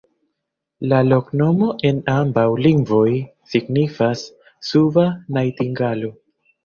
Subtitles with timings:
[0.93, 3.05] La loknomo en ambaŭ lingvoj
[3.55, 4.25] signifas:
[4.71, 5.05] suba
[5.39, 6.11] najtingalo.